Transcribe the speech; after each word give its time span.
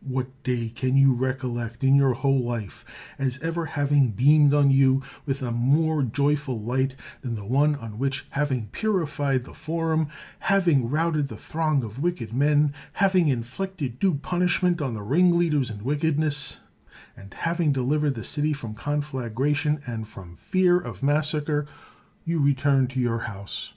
What 0.00 0.28
day 0.42 0.70
can 0.70 0.96
you 0.96 1.12
recollect 1.12 1.84
in 1.84 1.94
your 1.94 2.14
whole 2.14 2.42
life, 2.42 2.82
as 3.18 3.36
ever 3.40 3.66
having 3.66 4.12
beamed 4.12 4.54
on 4.54 4.70
you 4.70 5.02
with 5.26 5.42
a 5.42 5.52
more 5.52 6.02
joyful 6.02 6.58
light 6.58 6.96
than 7.20 7.34
the 7.34 7.44
one 7.44 7.76
on 7.76 7.98
which, 7.98 8.24
having 8.30 8.68
purified 8.68 9.44
the 9.44 9.52
forum, 9.52 10.08
having 10.38 10.88
routed 10.88 11.26
ttie 11.26 11.38
throng 11.38 11.82
of 11.84 12.00
wicked 12.02 12.32
men, 12.32 12.72
162 12.94 12.94
CICERO 12.94 12.94
having 13.02 13.28
inflicted 13.28 13.98
due 13.98 14.14
punishment 14.14 14.80
on 14.80 14.94
the 14.94 15.02
ring 15.02 15.36
leaders 15.38 15.68
in 15.68 15.84
wickedness, 15.84 16.56
and 17.14 17.34
having 17.34 17.70
delivered 17.70 18.14
the 18.14 18.24
city 18.24 18.54
from 18.54 18.72
conflagration 18.72 19.82
and 19.86 20.08
from 20.08 20.36
fear 20.36 20.80
of 20.80 21.02
massa 21.02 21.42
cre, 21.42 21.60
you 22.24 22.40
returned 22.40 22.88
to 22.88 22.98
your 22.98 23.18
house? 23.28 23.74